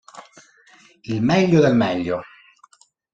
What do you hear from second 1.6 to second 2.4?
del meglio